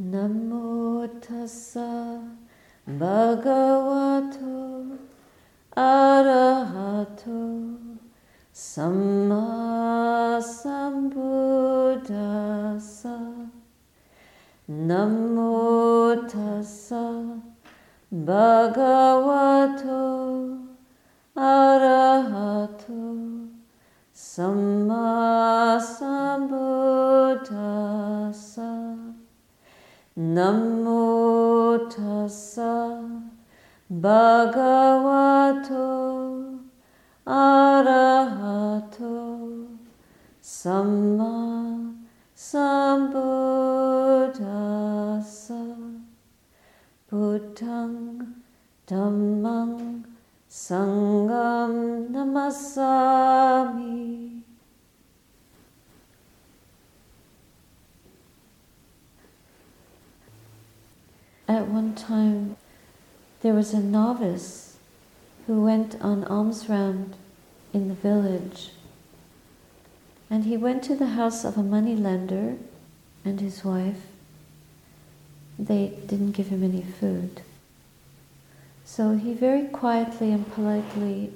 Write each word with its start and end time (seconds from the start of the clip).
Namo 0.00 1.08
tassa 1.20 2.22
bhagavato 2.86 4.86
arahato 5.74 7.66
samma 8.52 10.38
sambuddhassa 10.38 13.18
Namo 14.68 16.14
tassa 16.30 17.24
bhagavato 18.12 20.04
arahato 21.34 23.18
samma 24.14 25.80
sambuddhassa 25.80 28.07
Namo 30.18 31.78
tassa 31.94 32.98
bhagavato 33.88 35.78
arahato 37.24 39.14
samma 40.42 41.94
sambuddhassa 42.34 42.98
Buddhang 47.08 48.34
dhammang 48.88 50.02
sangham 50.48 52.10
namasami 52.10 53.07
At 61.58 61.66
one 61.66 61.96
time, 61.96 62.56
there 63.40 63.52
was 63.52 63.74
a 63.74 63.80
novice 63.80 64.76
who 65.48 65.60
went 65.60 66.00
on 66.00 66.22
alms 66.22 66.68
round 66.68 67.16
in 67.74 67.88
the 67.88 67.94
village. 67.94 68.70
And 70.30 70.44
he 70.44 70.56
went 70.56 70.84
to 70.84 70.94
the 70.94 71.18
house 71.18 71.44
of 71.44 71.58
a 71.58 71.64
money 71.64 71.96
lender 71.96 72.58
and 73.24 73.40
his 73.40 73.64
wife. 73.64 74.02
They 75.58 75.98
didn't 76.06 76.36
give 76.36 76.46
him 76.46 76.62
any 76.62 76.82
food. 76.82 77.42
So 78.84 79.16
he 79.16 79.34
very 79.34 79.66
quietly 79.66 80.30
and 80.30 80.48
politely 80.52 81.32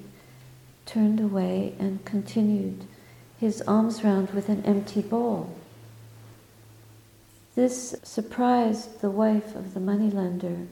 turned 0.85 1.19
away 1.19 1.75
and 1.79 2.05
continued 2.05 2.85
his 3.41 3.61
alms 3.67 4.05
round 4.05 4.29
with 4.29 4.47
an 4.47 4.63
empty 4.63 5.01
bowl. 5.01 5.53
This 7.55 7.95
surprised 8.03 9.01
the 9.01 9.11
wife 9.11 9.55
of 9.55 9.73
the 9.73 9.79
moneylender 9.79 10.67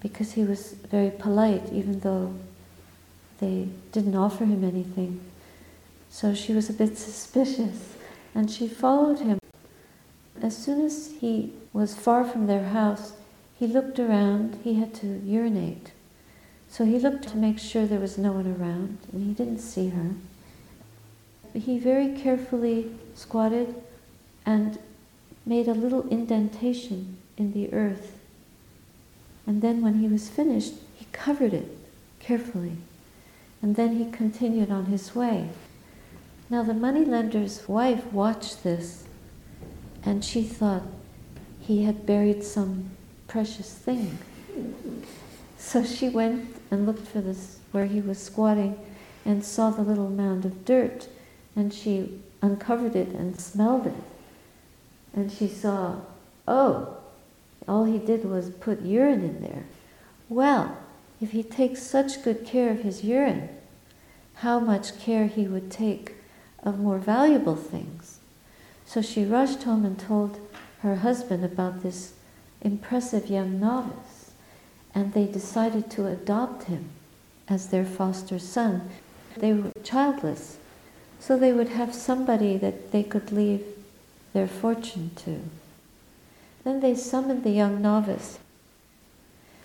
because 0.00 0.32
he 0.32 0.44
was 0.44 0.72
very 0.72 1.10
polite, 1.10 1.70
even 1.72 2.00
though 2.00 2.34
they 3.38 3.68
didn't 3.92 4.16
offer 4.16 4.44
him 4.44 4.64
anything. 4.64 5.20
So 6.10 6.34
she 6.34 6.52
was 6.52 6.70
a 6.70 6.72
bit 6.72 6.96
suspicious 6.96 7.96
and 8.34 8.50
she 8.50 8.66
followed 8.66 9.18
him. 9.18 9.38
As 10.40 10.56
soon 10.56 10.84
as 10.84 11.12
he 11.20 11.52
was 11.72 11.94
far 11.94 12.24
from 12.24 12.46
their 12.46 12.64
house, 12.68 13.12
he 13.58 13.66
looked 13.66 13.98
around. 13.98 14.58
He 14.64 14.74
had 14.74 14.94
to 14.94 15.06
urinate. 15.24 15.92
So 16.68 16.84
he 16.84 16.98
looked 16.98 17.28
to 17.28 17.36
make 17.36 17.58
sure 17.58 17.86
there 17.86 18.00
was 18.00 18.16
no 18.16 18.32
one 18.32 18.46
around, 18.46 18.98
and 19.12 19.26
he 19.26 19.34
didn't 19.34 19.58
see 19.58 19.90
her. 19.90 20.12
He 21.52 21.78
very 21.78 22.16
carefully 22.16 22.90
squatted 23.14 23.74
and 24.46 24.78
made 25.44 25.68
a 25.68 25.74
little 25.74 26.08
indentation 26.08 27.16
in 27.36 27.52
the 27.52 27.72
earth. 27.72 28.18
And 29.46 29.60
then 29.60 29.82
when 29.82 29.94
he 29.94 30.08
was 30.08 30.28
finished, 30.28 30.74
he 30.94 31.06
covered 31.12 31.52
it 31.52 31.76
carefully. 32.20 32.76
And 33.60 33.76
then 33.76 33.96
he 33.96 34.10
continued 34.10 34.70
on 34.70 34.86
his 34.86 35.14
way. 35.14 35.50
Now 36.48 36.62
the 36.62 36.74
moneylender's 36.74 37.68
wife 37.68 38.04
watched 38.12 38.62
this 38.62 39.04
and 40.04 40.24
she 40.24 40.42
thought 40.42 40.82
he 41.60 41.84
had 41.84 42.06
buried 42.06 42.44
some 42.44 42.90
precious 43.28 43.72
thing. 43.72 44.18
So 45.56 45.84
she 45.84 46.08
went 46.08 46.56
and 46.70 46.86
looked 46.86 47.06
for 47.06 47.20
this 47.20 47.58
where 47.70 47.86
he 47.86 48.00
was 48.00 48.18
squatting 48.18 48.78
and 49.24 49.44
saw 49.44 49.70
the 49.70 49.82
little 49.82 50.10
mound 50.10 50.44
of 50.44 50.64
dirt 50.64 51.08
and 51.54 51.72
she 51.72 52.20
uncovered 52.42 52.96
it 52.96 53.08
and 53.08 53.40
smelled 53.40 53.86
it 53.86 53.94
and 55.14 55.30
she 55.30 55.48
saw, 55.48 55.96
oh, 56.48 56.96
all 57.68 57.84
he 57.84 57.98
did 57.98 58.24
was 58.24 58.50
put 58.50 58.82
urine 58.82 59.22
in 59.22 59.42
there. 59.42 59.64
Well, 60.28 60.78
if 61.20 61.32
he 61.32 61.42
takes 61.42 61.82
such 61.82 62.22
good 62.22 62.44
care 62.44 62.70
of 62.70 62.80
his 62.80 63.04
urine, 63.04 63.48
how 64.36 64.58
much 64.58 64.98
care 64.98 65.26
he 65.26 65.46
would 65.46 65.70
take 65.70 66.14
of 66.62 66.80
more 66.80 66.98
valuable 66.98 67.56
things. 67.56 68.18
So 68.86 69.00
she 69.02 69.24
rushed 69.24 69.62
home 69.62 69.84
and 69.84 69.98
told 69.98 70.40
her 70.80 70.96
husband 70.96 71.44
about 71.44 71.82
this 71.82 72.14
impressive 72.60 73.28
young 73.28 73.60
novice, 73.60 74.32
and 74.94 75.12
they 75.12 75.26
decided 75.26 75.90
to 75.90 76.06
adopt 76.06 76.64
him 76.64 76.90
as 77.48 77.68
their 77.68 77.84
foster 77.84 78.38
son. 78.38 78.88
They 79.36 79.52
were 79.52 79.72
childless, 79.84 80.58
so 81.20 81.36
they 81.36 81.52
would 81.52 81.68
have 81.68 81.94
somebody 81.94 82.56
that 82.58 82.90
they 82.92 83.02
could 83.02 83.32
leave 83.32 83.64
their 84.32 84.48
fortune 84.48 85.10
to. 85.16 85.40
Then 86.64 86.80
they 86.80 86.94
summoned 86.94 87.44
the 87.44 87.50
young 87.50 87.82
novice 87.82 88.38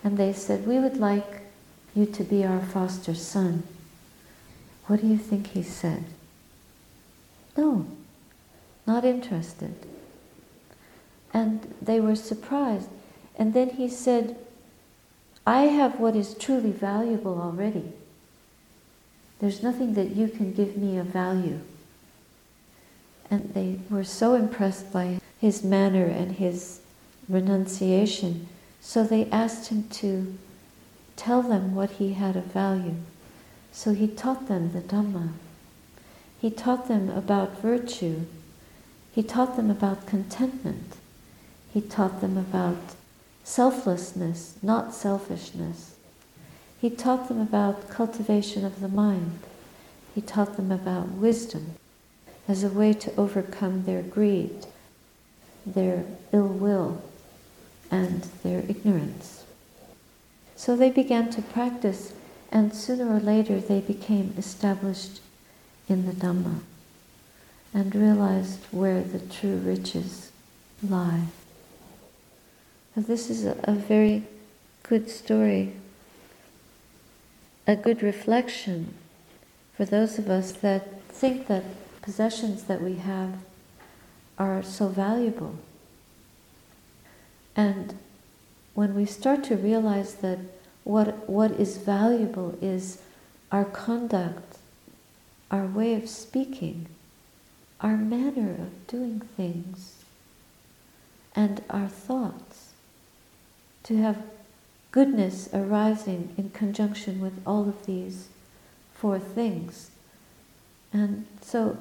and 0.04 0.16
they 0.16 0.32
said, 0.32 0.66
We 0.66 0.78
would 0.78 0.98
like 0.98 1.42
you 1.94 2.06
to 2.06 2.24
be 2.24 2.44
our 2.44 2.60
foster 2.60 3.14
son. 3.14 3.62
What 4.86 5.00
do 5.00 5.06
you 5.06 5.18
think 5.18 5.48
he 5.48 5.62
said? 5.62 6.04
No, 7.56 7.86
not 8.86 9.04
interested. 9.04 9.74
And 11.32 11.74
they 11.82 12.00
were 12.00 12.16
surprised. 12.16 12.88
And 13.36 13.54
then 13.54 13.70
he 13.70 13.88
said, 13.88 14.36
I 15.46 15.62
have 15.62 16.00
what 16.00 16.16
is 16.16 16.34
truly 16.34 16.72
valuable 16.72 17.40
already. 17.40 17.92
There's 19.40 19.62
nothing 19.62 19.94
that 19.94 20.10
you 20.16 20.28
can 20.28 20.52
give 20.52 20.76
me 20.76 20.98
of 20.98 21.06
value. 21.06 21.60
And 23.30 23.52
they 23.54 23.78
were 23.90 24.04
so 24.04 24.34
impressed 24.34 24.92
by 24.92 25.20
his 25.40 25.62
manner 25.62 26.06
and 26.06 26.32
his 26.32 26.80
renunciation, 27.28 28.48
so 28.80 29.04
they 29.04 29.30
asked 29.30 29.68
him 29.68 29.88
to 29.90 30.36
tell 31.16 31.42
them 31.42 31.74
what 31.74 31.90
he 31.92 32.14
had 32.14 32.36
of 32.36 32.44
value. 32.44 32.96
So 33.72 33.92
he 33.92 34.08
taught 34.08 34.48
them 34.48 34.72
the 34.72 34.80
Dhamma. 34.80 35.32
He 36.40 36.50
taught 36.50 36.88
them 36.88 37.10
about 37.10 37.60
virtue. 37.60 38.22
He 39.12 39.22
taught 39.22 39.56
them 39.56 39.70
about 39.70 40.06
contentment. 40.06 40.96
He 41.74 41.80
taught 41.80 42.20
them 42.20 42.38
about 42.38 42.94
selflessness, 43.44 44.56
not 44.62 44.94
selfishness. 44.94 45.96
He 46.80 46.90
taught 46.90 47.28
them 47.28 47.40
about 47.40 47.90
cultivation 47.90 48.64
of 48.64 48.80
the 48.80 48.88
mind. 48.88 49.40
He 50.14 50.20
taught 50.20 50.56
them 50.56 50.70
about 50.72 51.08
wisdom 51.08 51.74
as 52.48 52.64
a 52.64 52.68
way 52.68 52.94
to 52.94 53.14
overcome 53.16 53.84
their 53.84 54.02
greed, 54.02 54.66
their 55.66 56.04
ill 56.32 56.48
will, 56.48 57.02
and 57.90 58.22
their 58.42 58.60
ignorance. 58.68 59.44
So 60.56 60.74
they 60.74 60.90
began 60.90 61.30
to 61.30 61.42
practice, 61.42 62.14
and 62.50 62.74
sooner 62.74 63.14
or 63.14 63.20
later 63.20 63.60
they 63.60 63.80
became 63.80 64.34
established 64.38 65.20
in 65.88 66.06
the 66.06 66.12
Dhamma 66.12 66.60
and 67.74 67.94
realized 67.94 68.60
where 68.70 69.02
the 69.02 69.18
true 69.18 69.58
riches 69.58 70.32
lie. 70.82 71.26
Now, 72.96 73.02
this 73.02 73.28
is 73.28 73.44
a, 73.44 73.56
a 73.64 73.72
very 73.72 74.24
good 74.82 75.10
story, 75.10 75.72
a 77.66 77.76
good 77.76 78.02
reflection 78.02 78.94
for 79.74 79.84
those 79.84 80.18
of 80.18 80.30
us 80.30 80.52
that 80.52 81.02
think 81.10 81.46
that 81.46 81.64
possessions 82.08 82.62
that 82.64 82.80
we 82.80 82.94
have 82.94 83.34
are 84.38 84.62
so 84.62 84.88
valuable. 84.88 85.54
And 87.54 87.98
when 88.72 88.94
we 88.94 89.04
start 89.04 89.44
to 89.44 89.56
realize 89.56 90.14
that 90.14 90.38
what, 90.84 91.28
what 91.28 91.50
is 91.50 91.76
valuable 91.76 92.56
is 92.62 93.02
our 93.52 93.66
conduct, 93.66 94.56
our 95.50 95.66
way 95.66 95.92
of 95.92 96.08
speaking, 96.08 96.86
our 97.82 97.98
manner 97.98 98.52
of 98.52 98.86
doing 98.86 99.20
things, 99.36 100.02
and 101.36 101.62
our 101.68 101.88
thoughts, 101.88 102.72
to 103.82 103.98
have 103.98 104.22
goodness 104.92 105.50
arising 105.52 106.32
in 106.38 106.48
conjunction 106.50 107.20
with 107.20 107.42
all 107.46 107.68
of 107.68 107.84
these 107.84 108.28
four 108.94 109.18
things. 109.18 109.90
And 110.90 111.26
so 111.42 111.76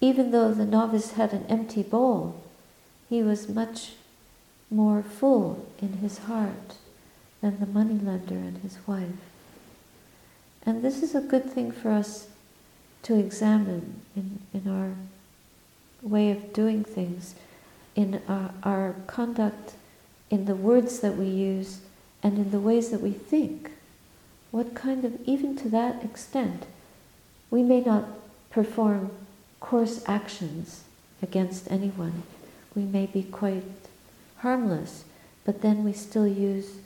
even 0.00 0.30
though 0.30 0.52
the 0.52 0.64
novice 0.64 1.12
had 1.12 1.32
an 1.32 1.44
empty 1.48 1.82
bowl, 1.82 2.40
he 3.08 3.22
was 3.22 3.48
much 3.48 3.92
more 4.70 5.02
full 5.02 5.66
in 5.80 5.94
his 5.94 6.18
heart 6.18 6.76
than 7.40 7.58
the 7.60 7.66
moneylender 7.66 8.34
and 8.34 8.58
his 8.58 8.78
wife. 8.86 9.08
And 10.64 10.82
this 10.82 11.02
is 11.02 11.14
a 11.14 11.20
good 11.20 11.50
thing 11.50 11.70
for 11.72 11.90
us 11.90 12.28
to 13.02 13.18
examine 13.18 14.02
in, 14.14 14.40
in 14.52 14.70
our 14.70 14.92
way 16.02 16.30
of 16.30 16.52
doing 16.52 16.84
things, 16.84 17.34
in 17.94 18.22
our, 18.28 18.52
our 18.62 18.94
conduct, 19.06 19.72
in 20.30 20.44
the 20.44 20.54
words 20.54 21.00
that 21.00 21.16
we 21.16 21.26
use, 21.26 21.80
and 22.22 22.38
in 22.38 22.50
the 22.50 22.60
ways 22.60 22.90
that 22.90 23.00
we 23.00 23.10
think. 23.10 23.72
What 24.50 24.74
kind 24.74 25.04
of, 25.04 25.18
even 25.24 25.56
to 25.56 25.68
that 25.70 26.04
extent, 26.04 26.64
we 27.50 27.62
may 27.62 27.80
not 27.80 28.04
perform 28.50 29.10
coarse 29.60 30.02
actions 30.06 30.82
against 31.22 31.70
anyone. 31.70 32.22
We 32.74 32.82
may 32.82 33.06
be 33.06 33.22
quite 33.22 33.62
harmless, 34.38 35.04
but 35.44 35.62
then 35.62 35.84
we 35.84 35.92
still 35.92 36.26
use 36.26 36.78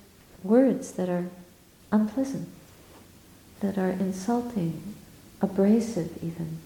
words 0.43 0.93
that 0.93 1.09
are 1.09 1.27
unpleasant, 1.91 2.49
that 3.61 3.79
are 3.79 3.91
insulting, 3.91 4.95
abrasive 5.41 6.23
even. 6.23 6.59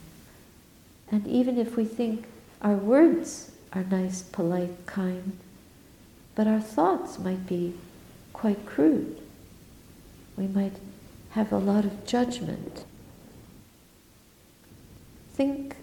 And 1.10 1.26
even 1.26 1.58
if 1.58 1.76
we 1.76 1.84
think 1.84 2.26
our 2.62 2.74
words 2.74 3.52
are 3.72 3.84
nice, 3.84 4.22
polite, 4.22 4.86
kind, 4.86 5.38
but 6.34 6.46
our 6.46 6.60
thoughts 6.60 7.18
might 7.18 7.46
be 7.46 7.74
quite 8.32 8.64
crude. 8.66 9.20
We 10.36 10.46
might 10.46 10.74
have 11.30 11.52
a 11.52 11.58
lot 11.58 11.84
of 11.84 12.06
judgment. 12.06 12.84
Think 15.34 15.76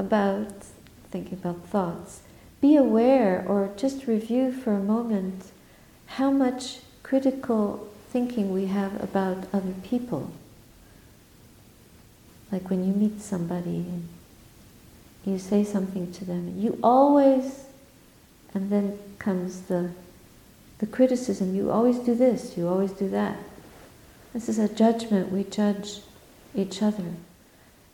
about, 0.00 0.64
thinking 1.10 1.34
about 1.34 1.64
thoughts, 1.66 2.22
be 2.60 2.74
aware 2.74 3.44
or 3.46 3.70
just 3.76 4.06
review 4.06 4.52
for 4.52 4.72
a 4.72 4.80
moment 4.80 5.52
how 6.06 6.30
much 6.30 6.78
critical 7.02 7.88
thinking 8.10 8.52
we 8.52 8.66
have 8.66 9.00
about 9.02 9.46
other 9.52 9.74
people. 9.84 10.32
Like 12.50 12.68
when 12.68 12.84
you 12.84 12.92
meet 12.92 13.20
somebody 13.22 13.76
and 13.76 14.08
you 15.24 15.38
say 15.38 15.62
something 15.62 16.10
to 16.12 16.24
them, 16.24 16.54
you 16.58 16.78
always, 16.82 17.66
and 18.52 18.70
then 18.70 18.98
comes 19.18 19.62
the, 19.62 19.90
the 20.78 20.86
criticism, 20.86 21.54
you 21.54 21.70
always 21.70 21.98
do 21.98 22.14
this, 22.14 22.56
you 22.56 22.66
always 22.66 22.90
do 22.90 23.08
that. 23.10 23.36
This 24.32 24.48
is 24.48 24.58
a 24.58 24.68
judgment, 24.68 25.30
we 25.30 25.44
judge 25.44 26.00
each 26.54 26.82
other. 26.82 27.04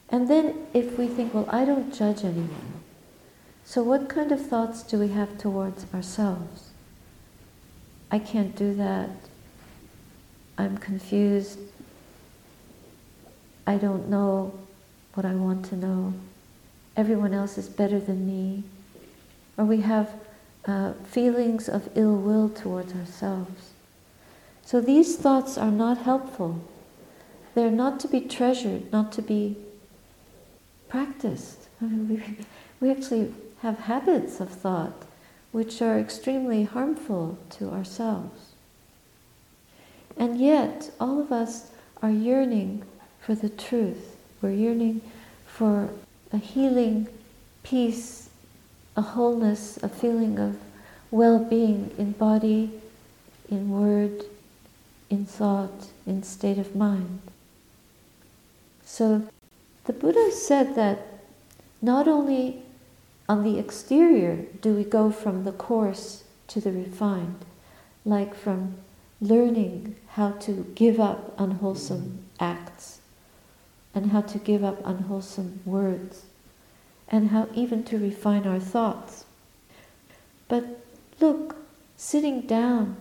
And 0.09 0.29
then 0.29 0.67
if 0.73 0.99
we 0.99 1.09
think, 1.09 1.35
well, 1.35 1.49
I 1.49 1.65
don't 1.65 1.93
judge 1.93 2.25
anyone, 2.25 2.83
so 3.65 3.83
what 3.83 4.09
kind 4.09 4.31
of 4.31 4.47
thoughts 4.47 4.83
do 4.85 4.99
we 4.99 5.09
have 5.09 5.37
towards 5.39 5.93
ourselves? 5.93 6.71
I 8.11 8.21
can't 8.21 8.55
do 8.55 8.75
that. 8.75 9.11
I'm 10.57 10.79
confused. 10.79 11.59
I 13.67 13.77
don't 13.77 14.09
know 14.09 14.55
what 15.15 15.27
I 15.27 15.35
want 15.35 15.65
to 15.67 15.77
know. 15.77 16.15
Everyone 16.97 17.35
else 17.35 17.59
is 17.59 17.69
better 17.69 17.99
than 17.99 18.27
me. 18.27 18.63
Or 19.59 19.65
we 19.65 19.81
have 19.81 20.15
uh, 20.67 20.93
feelings 21.05 21.69
of 21.69 21.89
ill 21.97 22.15
will 22.15 22.49
towards 22.49 22.95
ourselves. 22.95 23.73
So 24.65 24.81
these 24.81 25.17
thoughts 25.17 25.59
are 25.59 25.71
not 25.71 25.99
helpful. 25.99 26.63
They're 27.55 27.71
not 27.71 27.99
to 28.01 28.09
be 28.09 28.21
treasured, 28.21 28.93
not 28.93 29.11
to 29.13 29.23
be 29.23 29.57
practiced. 30.89 31.69
I 31.81 31.87
mean, 31.87 32.09
we, 32.09 32.45
we 32.81 32.91
actually 32.91 33.35
have 33.63 33.81
habits 33.81 34.41
of 34.41 34.51
thought 34.51 35.05
which 35.53 35.81
are 35.81 35.99
extremely 35.99 36.65
harmful 36.65 37.39
to 37.49 37.71
ourselves. 37.71 38.53
And 40.17 40.39
yet, 40.39 40.91
all 41.01 41.21
of 41.21 41.33
us 41.33 41.71
are 42.03 42.11
yearning 42.11 42.83
for 43.21 43.35
the 43.35 43.49
truth. 43.49 44.17
We're 44.43 44.53
yearning 44.53 45.01
for 45.47 45.89
a 46.33 46.37
healing, 46.37 47.09
peace, 47.63 48.29
a 48.97 49.01
wholeness, 49.03 49.79
a 49.83 49.89
feeling 49.89 50.39
of 50.39 50.59
well 51.11 51.39
being 51.39 51.91
in 51.97 52.13
body, 52.13 52.71
in 53.51 53.71
word, 53.71 54.25
in 55.09 55.25
thought, 55.25 55.89
in 56.07 56.23
state 56.23 56.59
of 56.59 56.77
mind. 56.77 57.21
So 58.85 59.27
the 59.87 59.93
Buddha 59.93 60.33
said 60.33 60.75
that 60.75 61.07
not 61.81 62.09
only 62.09 62.63
on 63.29 63.45
the 63.45 63.59
exterior 63.59 64.45
do 64.61 64.75
we 64.75 64.85
go 64.85 65.11
from 65.11 65.45
the 65.45 65.53
coarse 65.53 66.25
to 66.49 66.61
the 66.61 66.73
refined, 66.73 67.45
like 68.05 68.35
from 68.35 68.77
learning 69.21 69.97
how 70.09 70.33
to 70.33 70.71
give 70.75 71.01
up 71.01 71.35
unwholesome 71.39 72.19
acts 72.41 73.01
and 73.95 74.11
how 74.11 74.21
to 74.21 74.39
give 74.39 74.63
up 74.63 74.85
unwholesome 74.85 75.61
words 75.65 76.25
and 77.09 77.31
how 77.31 77.49
even 77.55 77.85
to 77.85 77.99
refine 77.99 78.47
our 78.47 78.61
thoughts. 78.61 79.25
But 80.49 80.65
look, 81.21 81.57
sitting 81.97 82.43
down 82.43 82.97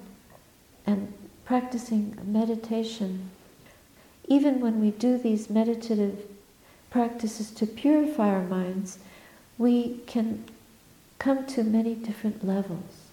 and 0.85 1.13
practicing 1.45 2.17
meditation, 2.23 3.31
even 4.27 4.59
when 4.59 4.79
we 4.79 4.91
do 4.91 5.17
these 5.17 5.49
meditative 5.49 6.25
practices 6.95 7.51
to 7.51 7.68
purify 7.68 8.30
our 8.30 8.44
minds, 8.44 9.00
we 9.57 10.00
can 10.06 10.42
come 11.19 11.45
to 11.45 11.62
many 11.62 11.94
different 11.94 12.47
levels. 12.47 13.09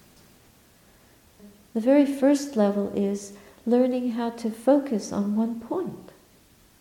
The 1.74 1.80
very 1.80 2.06
first 2.06 2.54
level 2.54 2.92
is 2.94 3.32
learning 3.66 4.12
how 4.12 4.30
to 4.30 4.52
focus 4.52 5.12
on 5.12 5.34
one 5.34 5.58
point, 5.58 6.12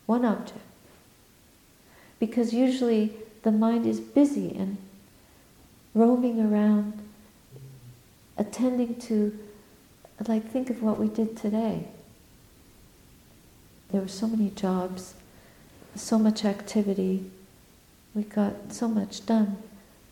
one 0.06 0.24
object. 0.24 0.60
Because 2.20 2.54
usually 2.54 3.14
the 3.42 3.52
mind 3.52 3.88
is 3.88 4.00
busy 4.00 4.56
and 4.56 4.78
roaming 5.96 6.40
around, 6.40 6.94
attending 8.38 8.94
to, 9.08 9.40
like, 10.28 10.52
think 10.52 10.70
of 10.70 10.84
what 10.84 11.00
we 11.00 11.08
did 11.08 11.36
today. 11.36 11.88
There 13.90 14.02
were 14.02 14.08
so 14.08 14.28
many 14.28 14.52
jobs 14.52 15.16
so 15.96 16.18
much 16.18 16.46
activity, 16.46 17.30
we 18.14 18.24
got 18.24 18.74
so 18.74 18.88
much 18.88 19.26
done. 19.26 19.58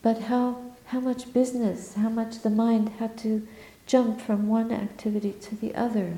But 0.02 0.22
how, 0.22 0.62
how 0.86 1.00
much 1.00 1.32
business, 1.32 1.94
how 1.94 2.08
much 2.08 2.40
the 2.42 2.50
mind 2.50 2.90
had 2.98 3.18
to 3.18 3.46
jump 3.90 4.20
from 4.20 4.46
one 4.46 4.70
activity 4.70 5.32
to 5.32 5.56
the 5.56 5.74
other. 5.74 6.16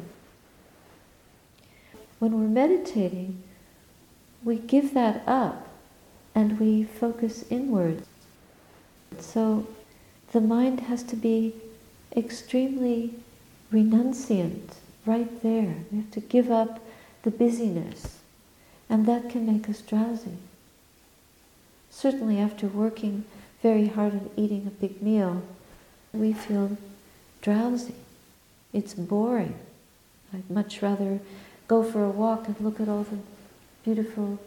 When 2.19 2.39
we're 2.39 2.47
meditating, 2.47 3.43
we 4.45 4.57
give 4.57 4.93
that 4.93 5.23
up 5.27 5.69
and 6.35 6.61
we 6.61 6.85
focus 6.85 7.47
inward. 7.49 8.03
So 9.19 9.67
the 10.33 10.41
mind 10.43 10.81
has 10.81 11.03
to 11.05 11.17
be 11.17 11.55
extremely 12.15 13.15
renunciant 13.73 14.75
right 15.07 15.43
there. 15.43 15.75
We 15.91 15.99
have 15.99 16.11
to 16.11 16.21
give 16.21 16.51
up 16.51 16.79
the 17.23 17.31
busyness. 17.31 18.19
And 18.93 19.07
that 19.07 19.31
can 19.31 19.47
make 19.47 19.71
us 19.71 19.81
drowsy. 19.81 20.37
Certainly, 21.89 22.39
after 22.39 22.67
working 22.67 23.25
very 23.63 23.87
hard 23.87 24.13
and 24.13 24.31
eating 24.37 24.67
a 24.67 24.71
big 24.71 25.01
meal, 25.01 25.43
we 26.13 26.35
feel 26.35 26.77
drowsy. 27.41 27.95
It's 28.75 28.93
boring. 28.93 29.55
I'd 30.35 30.51
much 30.51 30.83
rather 30.83 31.21
go 31.69 31.83
for 31.83 32.05
a 32.05 32.11
walk 32.11 32.49
and 32.49 32.61
look 32.61 32.81
at 32.81 32.89
all 32.91 33.05
the 33.05 33.17
beautiful 33.83 34.39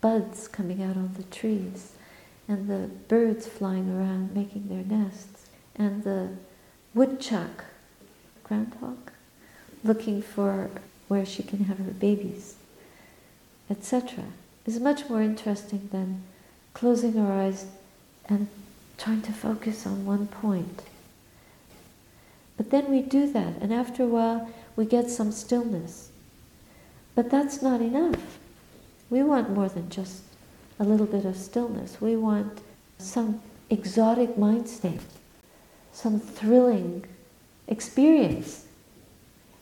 buds 0.00 0.48
coming 0.48 0.82
out 0.82 0.96
on 0.96 1.14
the 1.16 1.22
trees 1.22 1.92
and 2.48 2.68
the 2.68 2.90
birds 3.06 3.46
flying 3.46 3.96
around 3.96 4.34
making 4.34 4.70
their 4.70 4.98
nests 4.98 5.46
and 5.76 6.02
the 6.02 6.30
woodchuck, 6.94 7.66
groundhog, 8.42 9.12
looking 9.84 10.20
for 10.20 10.68
where 11.06 11.24
she 11.24 11.44
can 11.44 11.66
have 11.66 11.78
her 11.78 11.92
babies 11.92 12.56
etc., 13.70 14.24
is 14.66 14.78
much 14.78 15.08
more 15.08 15.22
interesting 15.22 15.88
than 15.92 16.22
closing 16.74 17.18
our 17.18 17.40
eyes 17.40 17.66
and 18.28 18.48
trying 18.98 19.22
to 19.22 19.32
focus 19.32 19.86
on 19.86 20.06
one 20.06 20.26
point. 20.26 20.82
But 22.56 22.70
then 22.70 22.90
we 22.90 23.02
do 23.02 23.30
that, 23.32 23.54
and 23.60 23.72
after 23.72 24.04
a 24.04 24.06
while, 24.06 24.48
we 24.76 24.84
get 24.84 25.10
some 25.10 25.32
stillness. 25.32 26.10
But 27.14 27.30
that's 27.30 27.60
not 27.60 27.80
enough. 27.80 28.38
We 29.10 29.22
want 29.22 29.50
more 29.50 29.68
than 29.68 29.90
just 29.90 30.22
a 30.78 30.84
little 30.84 31.06
bit 31.06 31.24
of 31.24 31.36
stillness. 31.36 32.00
We 32.00 32.16
want 32.16 32.60
some 32.98 33.42
exotic 33.68 34.38
mind 34.38 34.68
state, 34.68 35.00
some 35.92 36.20
thrilling 36.20 37.04
experience. 37.68 38.66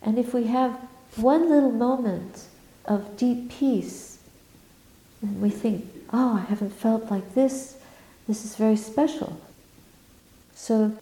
And 0.03 0.19
if 0.19 0.33
we 0.35 0.45
have 0.45 0.79
one 1.17 1.51
little 1.51 1.73
moment 1.73 2.45
of 2.85 3.17
deep 3.17 3.51
peace. 3.51 4.19
And 5.23 5.41
we 5.41 5.51
think, 5.51 5.87
oh, 6.13 6.37
I 6.37 6.41
haven't 6.49 6.73
felt 6.73 7.11
like 7.11 7.35
this. 7.35 7.77
This 8.27 8.45
is 8.45 8.57
very 8.57 8.77
special. 8.77 9.41
So 10.55 10.93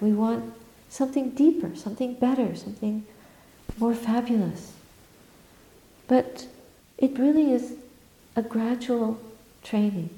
we 0.00 0.12
want 0.12 0.52
something 0.88 1.30
deeper, 1.30 1.74
something 1.74 2.14
better, 2.14 2.54
something 2.54 3.06
more 3.78 3.94
fabulous. 3.94 4.72
But 6.06 6.46
it 6.98 7.18
really 7.18 7.52
is 7.52 7.74
a 8.36 8.42
gradual 8.42 9.20
training 9.62 10.10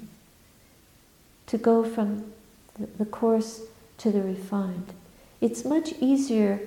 to 1.47 1.57
go 1.57 1.83
from 1.83 2.33
the 2.97 3.05
coarse 3.05 3.61
to 3.99 4.11
the 4.11 4.21
refined. 4.21 4.93
It's 5.41 5.63
much 5.63 5.93
easier 5.99 6.59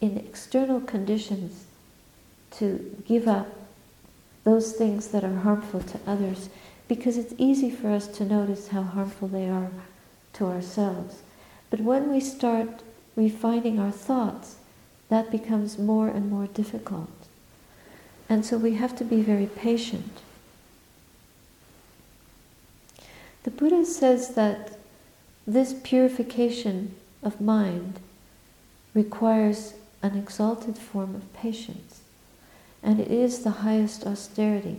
in 0.00 0.16
external 0.16 0.80
conditions 0.80 1.64
to 2.52 2.96
give 3.06 3.28
up 3.28 3.48
those 4.48 4.72
things 4.72 5.08
that 5.08 5.22
are 5.22 5.40
harmful 5.40 5.80
to 5.80 6.00
others 6.06 6.48
because 6.88 7.18
it's 7.18 7.34
easy 7.36 7.70
for 7.70 7.90
us 7.90 8.06
to 8.06 8.24
notice 8.24 8.68
how 8.68 8.82
harmful 8.82 9.28
they 9.28 9.46
are 9.46 9.70
to 10.32 10.46
ourselves. 10.46 11.20
But 11.68 11.80
when 11.80 12.10
we 12.10 12.18
start 12.20 12.82
refining 13.14 13.78
our 13.78 13.90
thoughts, 13.90 14.56
that 15.10 15.30
becomes 15.30 15.78
more 15.78 16.08
and 16.08 16.30
more 16.30 16.46
difficult. 16.46 17.10
And 18.26 18.42
so 18.42 18.56
we 18.56 18.74
have 18.76 18.96
to 18.96 19.04
be 19.04 19.20
very 19.20 19.46
patient. 19.46 20.22
The 23.42 23.50
Buddha 23.50 23.84
says 23.84 24.34
that 24.34 24.78
this 25.46 25.74
purification 25.82 26.94
of 27.22 27.38
mind 27.38 28.00
requires 28.94 29.74
an 30.02 30.16
exalted 30.16 30.78
form 30.78 31.14
of 31.14 31.30
patience, 31.34 31.97
and 32.82 33.00
it 33.00 33.10
is 33.10 33.40
the 33.40 33.50
highest 33.50 34.06
austerity. 34.06 34.78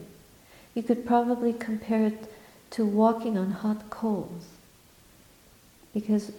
You 0.73 0.83
could 0.83 1.05
probably 1.05 1.53
compare 1.53 2.07
it 2.07 2.31
to 2.71 2.85
walking 2.85 3.37
on 3.37 3.51
hot 3.51 3.89
coals. 3.89 4.47
Because 5.93 6.31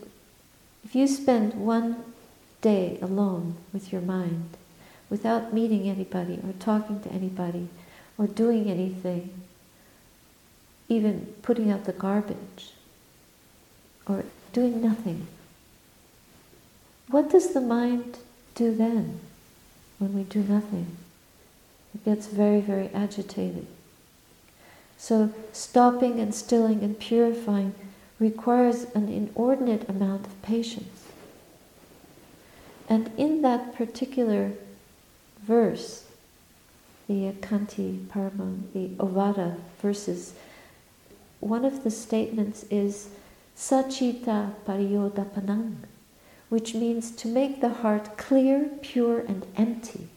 if 0.85 0.95
you 0.95 1.07
spend 1.07 1.55
one 1.55 2.03
day 2.61 2.99
alone 3.03 3.57
with 3.73 3.93
your 3.93 4.01
mind, 4.01 4.57
without 5.09 5.53
meeting 5.53 5.89
anybody 5.89 6.39
or 6.47 6.53
talking 6.59 7.01
to 7.01 7.11
anybody 7.11 7.69
or 8.17 8.27
doing 8.27 8.71
anything, 8.71 9.31
even 10.89 11.35
putting 11.43 11.71
out 11.71 11.85
the 11.85 11.93
garbage 11.93 12.73
or 14.07 14.25
doing 14.53 14.81
nothing, 14.81 15.27
what 17.09 17.31
does 17.31 17.53
the 17.53 17.61
mind 17.61 18.19
do 18.55 18.75
then 18.75 19.21
when 19.99 20.15
we 20.15 20.23
do 20.23 20.41
nothing? 20.43 20.97
It 21.95 22.05
gets 22.05 22.27
very, 22.27 22.61
very 22.61 22.89
agitated. 22.95 23.67
So, 24.97 25.33
stopping 25.53 26.21
and 26.21 26.35
stilling 26.35 26.83
and 26.83 26.99
purifying 26.99 27.75
requires 28.19 28.85
an 28.95 29.09
inordinate 29.09 29.89
amount 29.89 30.27
of 30.27 30.43
patience. 30.43 31.07
And 32.89 33.11
in 33.17 33.43
that 33.43 33.75
particular 33.75 34.53
verse, 35.43 36.05
the 37.09 37.33
Khanti 37.41 38.07
Paramon, 38.07 38.73
the 38.75 38.89
Ovada 39.03 39.57
verses, 39.81 40.35
one 41.41 41.65
of 41.65 41.83
the 41.83 41.91
statements 41.91 42.65
is 42.71 43.09
Sacitta 43.57 44.53
Pariyodapanang, 44.67 45.77
which 46.51 46.75
means 46.75 47.11
to 47.13 47.29
make 47.29 47.61
the 47.61 47.71
heart 47.71 48.17
clear, 48.17 48.69
pure, 48.83 49.21
and 49.21 49.47
empty. 49.57 50.09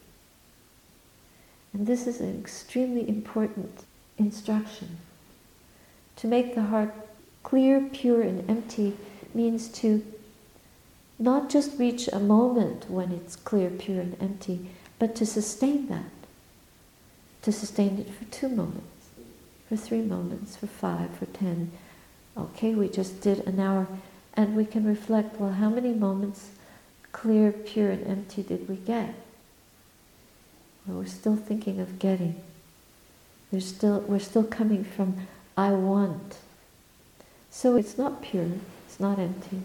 And 1.74 1.88
this 1.88 2.06
is 2.06 2.20
an 2.20 2.38
extremely 2.38 3.06
important 3.08 3.84
instruction. 4.16 4.96
To 6.16 6.28
make 6.28 6.54
the 6.54 6.62
heart 6.62 6.94
clear, 7.42 7.80
pure, 7.92 8.22
and 8.22 8.48
empty 8.48 8.96
means 9.34 9.68
to 9.68 10.04
not 11.18 11.50
just 11.50 11.78
reach 11.78 12.08
a 12.08 12.20
moment 12.20 12.88
when 12.88 13.10
it's 13.10 13.34
clear, 13.34 13.70
pure, 13.70 14.00
and 14.00 14.16
empty, 14.20 14.70
but 15.00 15.16
to 15.16 15.26
sustain 15.26 15.88
that. 15.88 16.04
To 17.42 17.52
sustain 17.52 17.98
it 17.98 18.08
for 18.08 18.24
two 18.26 18.48
moments, 18.48 19.08
for 19.68 19.76
three 19.76 20.00
moments, 20.00 20.56
for 20.56 20.68
five, 20.68 21.14
for 21.16 21.26
ten. 21.26 21.72
Okay, 22.36 22.74
we 22.74 22.88
just 22.88 23.20
did 23.20 23.46
an 23.46 23.58
hour, 23.58 23.88
and 24.34 24.54
we 24.54 24.64
can 24.64 24.86
reflect 24.86 25.40
well, 25.40 25.52
how 25.52 25.68
many 25.68 25.92
moments 25.92 26.50
clear, 27.12 27.50
pure, 27.50 27.90
and 27.90 28.06
empty 28.06 28.44
did 28.44 28.68
we 28.68 28.76
get? 28.76 29.14
We're 30.86 31.06
still 31.06 31.36
thinking 31.36 31.80
of 31.80 31.98
getting. 31.98 32.42
There's 33.50 33.66
still, 33.66 34.00
we're 34.00 34.18
still 34.18 34.44
coming 34.44 34.84
from 34.84 35.26
I 35.56 35.72
want. 35.72 36.38
So 37.50 37.76
it's 37.76 37.96
not 37.96 38.22
pure, 38.22 38.48
it's 38.86 38.98
not 38.98 39.18
empty, 39.18 39.60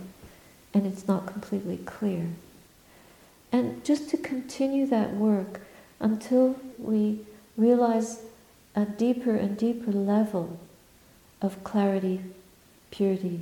and 0.74 0.86
it's 0.86 1.08
not 1.08 1.26
completely 1.26 1.78
clear. 1.78 2.28
And 3.52 3.84
just 3.84 4.10
to 4.12 4.18
continue 4.18 4.86
that 4.88 5.16
work 5.16 5.62
until 6.00 6.56
we 6.78 7.22
realize 7.58 8.20
a 8.76 8.86
deeper 8.86 9.36
and 9.36 9.58
deeper 9.58 9.92
level 9.92 10.60
of 11.42 11.64
clarity, 11.64 12.22
purity, 12.92 13.42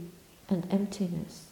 and 0.50 0.66
emptiness. 0.72 1.48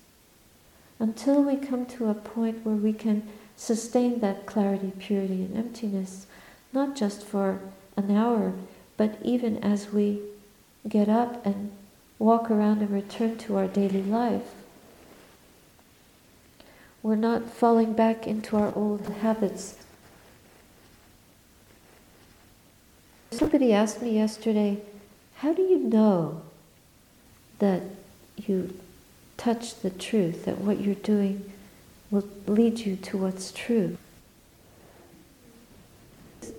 Until 0.99 1.43
we 1.43 1.57
come 1.57 1.85
to 1.87 2.09
a 2.09 2.13
point 2.13 2.65
where 2.65 2.75
we 2.75 2.93
can 2.93 3.27
sustain 3.57 4.19
that 4.19 4.45
clarity, 4.45 4.91
purity, 4.99 5.43
and 5.43 5.57
emptiness, 5.57 6.27
not 6.73 6.95
just 6.95 7.23
for 7.23 7.59
an 7.97 8.15
hour, 8.15 8.53
but 8.97 9.17
even 9.23 9.57
as 9.63 9.91
we 9.91 10.21
get 10.87 11.09
up 11.09 11.45
and 11.45 11.71
walk 12.19 12.49
around 12.51 12.81
and 12.81 12.91
return 12.91 13.37
to 13.37 13.57
our 13.57 13.67
daily 13.67 14.03
life, 14.03 14.53
we're 17.01 17.15
not 17.15 17.49
falling 17.49 17.93
back 17.93 18.25
into 18.25 18.57
our 18.57 18.73
old 18.75 19.07
habits. 19.21 19.75
Somebody 23.31 23.73
asked 23.73 24.01
me 24.01 24.15
yesterday, 24.15 24.81
how 25.37 25.53
do 25.53 25.61
you 25.61 25.77
know 25.77 26.41
that 27.59 27.81
you 28.37 28.73
touch 29.37 29.81
the 29.81 29.89
truth, 29.89 30.45
that 30.45 30.59
what 30.59 30.79
you're 30.79 30.95
doing 30.95 31.51
will 32.11 32.27
lead 32.47 32.79
you 32.79 32.95
to 32.97 33.17
what's 33.17 33.51
true? 33.51 33.97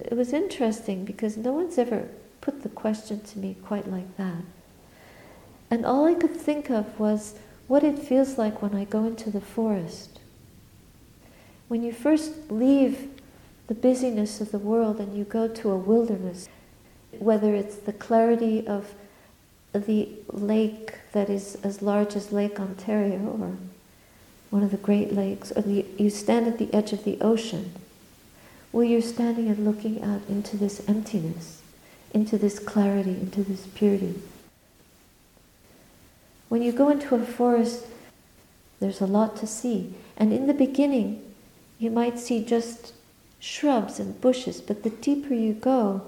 It 0.00 0.16
was 0.16 0.32
interesting 0.32 1.04
because 1.04 1.36
no 1.36 1.52
one's 1.52 1.78
ever 1.78 2.08
put 2.40 2.62
the 2.62 2.68
question 2.68 3.20
to 3.20 3.38
me 3.38 3.56
quite 3.64 3.90
like 3.90 4.16
that. 4.16 4.42
And 5.70 5.84
all 5.84 6.04
I 6.04 6.14
could 6.14 6.36
think 6.36 6.70
of 6.70 6.98
was 6.98 7.34
what 7.66 7.82
it 7.82 7.98
feels 7.98 8.38
like 8.38 8.62
when 8.62 8.74
I 8.74 8.84
go 8.84 9.04
into 9.04 9.30
the 9.30 9.40
forest. 9.40 10.20
When 11.68 11.82
you 11.82 11.92
first 11.92 12.50
leave 12.50 13.08
the 13.66 13.74
busyness 13.74 14.40
of 14.40 14.52
the 14.52 14.58
world 14.58 15.00
and 15.00 15.16
you 15.16 15.24
go 15.24 15.48
to 15.48 15.70
a 15.70 15.76
wilderness, 15.76 16.48
whether 17.18 17.54
it's 17.54 17.76
the 17.76 17.92
clarity 17.92 18.66
of 18.66 18.94
the 19.72 20.08
lake 20.28 20.94
that 21.12 21.28
is 21.28 21.56
as 21.62 21.82
large 21.82 22.14
as 22.14 22.32
Lake 22.32 22.60
Ontario 22.60 23.36
or 23.40 23.56
one 24.56 24.64
of 24.64 24.70
the 24.70 24.78
Great 24.78 25.12
Lakes, 25.12 25.52
or 25.52 25.60
the, 25.60 25.84
you 25.98 26.08
stand 26.08 26.46
at 26.46 26.56
the 26.56 26.72
edge 26.72 26.94
of 26.94 27.04
the 27.04 27.18
ocean, 27.20 27.72
where 28.72 28.86
you're 28.86 29.02
standing 29.02 29.48
and 29.48 29.66
looking 29.66 30.02
out 30.02 30.22
into 30.30 30.56
this 30.56 30.82
emptiness 30.88 31.60
into 32.14 32.38
this 32.38 32.58
clarity, 32.58 33.10
into 33.10 33.44
this 33.44 33.66
purity. 33.74 34.14
When 36.48 36.62
you 36.62 36.72
go 36.72 36.88
into 36.88 37.14
a 37.14 37.22
forest, 37.22 37.84
there's 38.80 39.02
a 39.02 39.06
lot 39.06 39.36
to 39.36 39.46
see. 39.46 39.92
And 40.16 40.32
in 40.32 40.46
the 40.46 40.54
beginning, 40.54 41.22
you 41.78 41.90
might 41.90 42.18
see 42.18 42.42
just 42.42 42.94
shrubs 43.38 44.00
and 44.00 44.18
bushes, 44.18 44.62
but 44.62 44.82
the 44.82 44.88
deeper 44.88 45.34
you 45.34 45.52
go, 45.52 46.06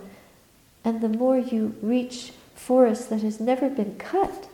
and 0.83 1.02
the 1.02 1.11
more 1.11 1.37
you 1.37 1.75
reach 1.83 2.33
forest 2.55 3.11
that 3.11 3.21
has 3.21 3.38
never 3.38 3.69
been 3.69 3.97
cut, 3.99 4.49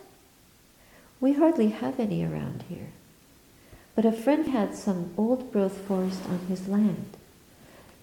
we 1.21 1.33
hardly 1.33 1.69
have 1.69 2.01
any 2.01 2.21
around 2.25 2.65
here. 2.67 2.87
But 3.95 4.05
a 4.05 4.11
friend 4.11 4.47
had 4.47 4.75
some 4.75 5.13
old 5.17 5.53
growth 5.53 5.77
forest 5.77 6.21
on 6.27 6.39
his 6.47 6.67
land, 6.67 7.15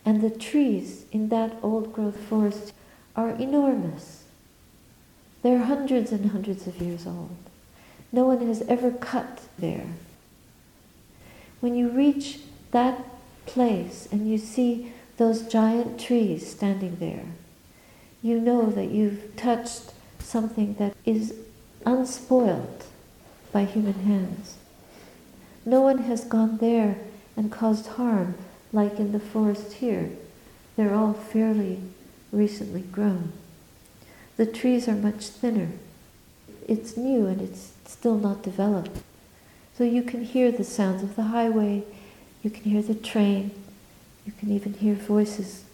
and 0.05 0.21
the 0.23 0.31
trees 0.31 1.05
in 1.13 1.29
that 1.29 1.57
old 1.63 1.93
growth 1.93 2.17
forest 2.17 2.73
are 3.15 3.31
enormous. 3.31 4.25
They're 5.43 5.65
hundreds 5.65 6.11
and 6.11 6.31
hundreds 6.31 6.67
of 6.67 6.81
years 6.81 7.07
old. 7.07 7.37
No 8.11 8.25
one 8.25 8.47
has 8.47 8.63
ever 8.63 8.91
cut 8.91 9.43
there. 9.59 9.87
When 11.61 11.75
you 11.75 11.89
reach 11.89 12.41
that 12.71 13.05
place 13.45 14.09
and 14.11 14.31
you 14.31 14.39
see 14.39 14.93
those 15.19 15.43
giant 15.43 16.01
trees 16.01 16.51
standing 16.51 16.97
there, 16.97 17.27
you 18.23 18.41
know 18.41 18.71
that 18.71 18.91
you've 18.91 19.37
touched 19.37 19.93
something 20.21 20.75
that 20.75 20.95
is 21.05 21.35
unspoiled 21.85 22.85
by 23.53 23.65
human 23.65 23.95
hands. 23.95 24.57
No 25.65 25.81
one 25.81 25.99
has 25.99 26.25
gone 26.25 26.59
there 26.59 26.99
and 27.37 27.53
caused 27.53 27.87
harm 27.87 28.35
like 28.73 28.99
in 28.99 29.13
the 29.13 29.21
forest 29.21 29.75
here. 29.75 30.11
They're 30.77 30.95
all 30.95 31.13
fairly 31.13 31.81
recently 32.31 32.81
grown. 32.81 33.33
The 34.37 34.47
trees 34.47 34.89
are 34.89 34.95
much 34.95 35.27
thinner. 35.27 35.69
It's 36.67 36.97
new 36.97 37.27
and 37.27 37.41
it's 37.41 37.73
still 37.85 38.17
not 38.17 38.43
developed. 38.43 39.03
So 39.77 39.85
you 39.85 40.03
can 40.03 40.25
hear 40.25 40.51
the 40.51 40.65
sounds 40.65 41.03
of 41.03 41.17
the 41.17 41.25
highway, 41.25 41.85
You 42.43 42.51
can 42.51 42.65
hear 42.65 42.83
the 42.83 42.95
train. 42.95 43.53
You 44.27 44.33
can 44.33 44.51
even 44.51 44.75
hear 44.75 44.95
voices. 44.95 45.65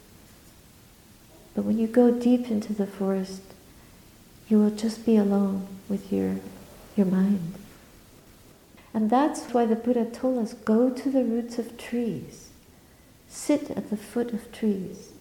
But 1.54 1.64
when 1.64 1.78
you 1.78 1.86
go 1.86 2.10
deep 2.10 2.50
into 2.50 2.72
the 2.72 2.86
forest, 2.86 3.42
you 4.48 4.58
will 4.58 4.70
just 4.70 5.04
be 5.04 5.16
alone 5.16 5.66
with 5.88 6.12
your, 6.12 6.36
your 6.96 7.06
mind. 7.06 7.57
And 8.98 9.10
that's 9.10 9.42
why 9.54 9.64
the 9.64 9.76
Buddha 9.76 10.06
told 10.06 10.38
us 10.38 10.54
go 10.54 10.90
to 10.90 11.08
the 11.08 11.22
roots 11.22 11.56
of 11.56 11.78
trees, 11.78 12.48
sit 13.28 13.70
at 13.70 13.90
the 13.90 13.96
foot 13.96 14.32
of 14.32 14.50
trees, 14.50 15.12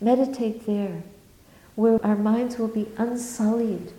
meditate 0.00 0.66
there, 0.66 1.04
where 1.76 2.04
our 2.04 2.16
minds 2.16 2.58
will 2.58 2.66
be 2.66 2.88
unsullied 2.98 3.92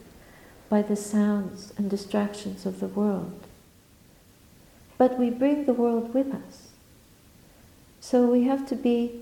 by 0.68 0.82
the 0.82 0.98
sounds 0.98 1.72
and 1.78 1.90
distractions 1.90 2.66
of 2.66 2.82
the 2.82 2.88
world. 2.88 3.32
But 4.98 5.18
we 5.18 5.30
bring 5.30 5.64
the 5.64 5.74
world 5.74 6.14
with 6.14 6.28
us. 6.34 6.68
So 8.02 8.26
we 8.26 8.44
have 8.44 8.68
to 8.68 8.76
be 8.76 9.22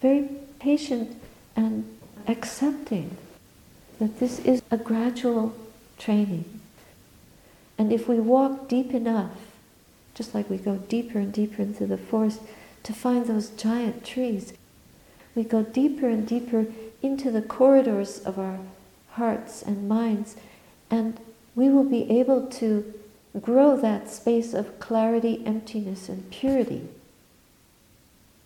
very 0.00 0.28
patient 0.60 1.20
and 1.56 1.98
accepting 2.28 3.16
that 3.98 4.20
this 4.20 4.38
is 4.38 4.62
a 4.70 4.76
gradual 4.76 5.52
training. 5.98 6.44
And 7.78 7.92
if 7.92 8.08
we 8.08 8.20
walk 8.20 8.68
deep 8.68 8.92
enough, 8.92 9.32
just 10.14 10.34
like 10.34 10.48
we 10.48 10.58
go 10.58 10.76
deeper 10.76 11.18
and 11.18 11.32
deeper 11.32 11.62
into 11.62 11.86
the 11.86 11.98
forest 11.98 12.40
to 12.84 12.92
find 12.92 13.26
those 13.26 13.50
giant 13.50 14.04
trees, 14.04 14.52
we 15.34 15.42
go 15.42 15.62
deeper 15.62 16.08
and 16.08 16.26
deeper 16.26 16.66
into 17.02 17.30
the 17.30 17.42
corridors 17.42 18.20
of 18.20 18.38
our 18.38 18.58
hearts 19.10 19.62
and 19.62 19.88
minds, 19.88 20.36
and 20.90 21.18
we 21.54 21.68
will 21.68 21.84
be 21.84 22.10
able 22.10 22.46
to 22.46 22.94
grow 23.40 23.76
that 23.76 24.08
space 24.08 24.54
of 24.54 24.78
clarity, 24.78 25.42
emptiness, 25.44 26.08
and 26.08 26.30
purity 26.30 26.88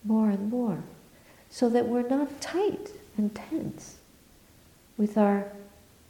more 0.04 0.30
and 0.30 0.50
more, 0.50 0.82
so 1.50 1.68
that 1.68 1.87
we're 1.87 2.08
not 2.08 2.40
tight 2.40 2.90
and 3.16 3.35
tense 3.35 3.97
with 4.97 5.18
our, 5.18 5.47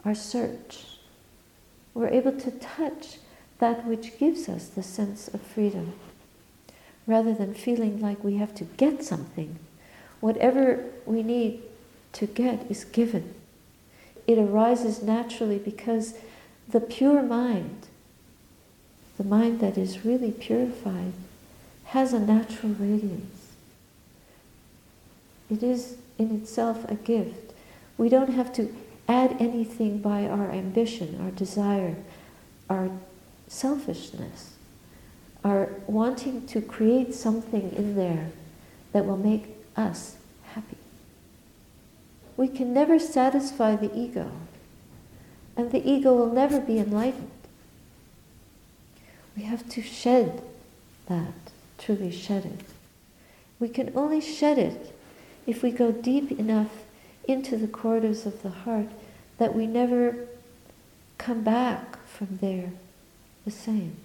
our 0.05 0.15
search. 0.15 0.98
We're 1.99 2.07
able 2.11 2.39
to 2.39 2.53
touch 2.53 3.19
that 3.59 3.85
which 3.85 4.21
gives 4.21 4.49
us 4.49 4.69
the 4.69 4.85
sense 4.85 5.27
of 5.27 5.41
freedom, 5.41 5.95
rather 7.09 7.35
than 7.35 7.55
feeling 7.55 8.01
like 8.01 8.23
we 8.23 8.37
have 8.37 8.55
to 8.55 8.65
get 8.65 9.03
something. 9.03 9.59
Whatever 10.21 10.85
we 11.07 11.25
need 11.25 11.61
to 12.13 12.27
get 12.27 12.71
is 12.71 12.85
given. 12.85 13.35
It 14.29 14.39
arises 14.39 15.03
naturally 15.03 15.59
because 15.59 16.15
the 16.69 16.79
pure 16.79 17.21
mind, 17.21 17.89
the 19.17 19.25
mind 19.25 19.59
that 19.59 19.77
is 19.77 20.05
really 20.05 20.31
purified, 20.31 21.15
has 21.87 22.13
a 22.13 22.21
natural 22.21 22.75
radiance. 22.75 23.55
It 25.51 25.65
is 25.65 25.97
in 26.17 26.31
itself 26.31 26.89
a 26.89 26.95
gift. 26.95 27.55
We 27.97 28.09
don't 28.09 28.35
have 28.35 28.53
to 28.53 28.73
add 29.09 29.37
anything 29.41 29.99
by 29.99 30.27
our 30.27 30.51
ambition, 30.51 31.19
our 31.23 31.31
desire, 31.31 31.97
our 32.69 32.91
selfishness, 33.49 34.53
our 35.43 35.71
wanting 35.87 36.47
to 36.47 36.61
create 36.61 37.15
something 37.15 37.73
in 37.73 37.97
there 37.97 38.31
that 38.93 39.07
will 39.07 39.17
make 39.17 39.57
us 39.77 40.17
happy. 40.53 40.77
We 42.37 42.49
can 42.49 42.75
never 42.75 42.99
satisfy 42.99 43.77
the 43.77 43.97
ego, 43.97 44.31
and 45.57 45.73
the 45.73 45.89
ego 45.89 46.15
will 46.15 46.33
never 46.33 46.61
be 46.61 46.79
enlightened. 46.79 47.31
We 49.37 49.45
have 49.45 49.69
to 49.71 49.83
shed 49.83 50.43
that, 51.07 51.33
truly 51.79 52.11
shed 52.11 52.45
it. 52.45 52.65
We 53.59 53.69
can 53.69 53.91
only 53.97 54.21
shed 54.21 54.59
it 54.59 54.95
if 55.47 55.63
we 55.63 55.71
go 55.71 55.91
deep 55.91 56.31
enough 56.33 56.71
into 57.29 57.57
the 57.57 57.69
corridors 57.69 58.27
of 58.27 58.43
the 58.43 58.51
heart 58.51 58.89
that 59.39 59.55
we 59.55 59.67
never 59.67 60.27
come 61.19 61.43
back 61.43 62.05
from 62.07 62.39
there 62.41 62.73
the 63.45 63.51
same. 63.51 63.97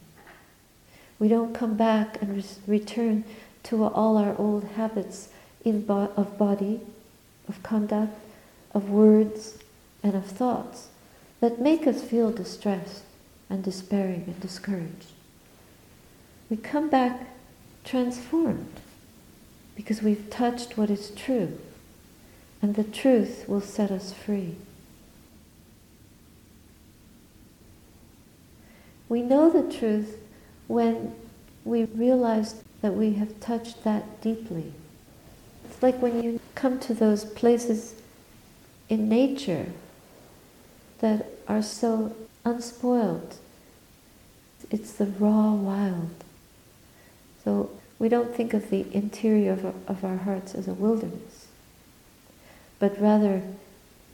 We 1.17 1.27
don't 1.27 1.53
come 1.53 1.75
back 1.75 2.21
and 2.21 2.36
re- 2.36 2.43
return 2.67 3.23
to 3.63 3.83
all 3.86 4.17
our 4.17 4.38
old 4.38 4.65
habits 4.75 5.29
in 5.63 5.86
bo- 5.86 6.12
of 6.15 6.38
body, 6.38 6.81
of 7.47 7.63
conduct, 7.63 8.13
of 8.73 8.89
words, 8.89 9.57
and 10.03 10.15
of 10.15 10.25
thoughts 10.25 10.89
that 11.39 11.62
make 11.62 11.88
us 11.88 12.03
feel 12.03 12.31
distressed 12.31 13.03
and 13.49 13.63
despairing 13.63 14.23
and 14.27 14.39
discouraged. 14.39 15.12
We 16.49 16.57
come 16.57 16.89
back 16.89 17.27
transformed 17.83 18.79
because 19.75 20.01
we've 20.01 20.29
touched 20.29 20.77
what 20.77 20.89
is 20.89 21.12
true, 21.12 21.57
and 22.63 22.76
the 22.76 22.84
truth 22.86 23.43
will 23.47 23.62
set 23.62 23.91
us 23.91 24.13
free. 24.13 24.56
We 29.10 29.21
know 29.21 29.49
the 29.49 29.71
truth 29.71 30.17
when 30.67 31.13
we 31.65 31.84
realize 31.84 32.63
that 32.82 32.93
we 32.93 33.15
have 33.15 33.39
touched 33.41 33.84
that 33.84 34.21
deeply. 34.21 34.71
It's 35.65 35.84
like 35.84 36.02
when 36.02 36.23
you 36.23 36.39
come 36.56 36.80
to 36.80 36.93
those 36.93 37.26
places 37.26 37.95
in 38.88 39.10
nature 39.10 39.67
that 40.99 41.26
are 41.49 41.62
so 41.62 42.15
unspoiled. 42.45 43.36
It's 44.71 44.93
the 44.93 45.06
raw 45.06 45.54
wild. 45.54 46.12
So 47.43 47.71
we 47.99 48.08
don't 48.08 48.34
think 48.34 48.54
of 48.54 48.69
the 48.69 48.86
interior 48.95 49.52
of 49.52 49.65
our, 49.65 49.73
of 49.88 50.06
our 50.06 50.17
hearts 50.17 50.56
as 50.56 50.69
a 50.69 50.73
wilderness, 50.73 51.42
but 52.84 53.00
rather 53.00 53.41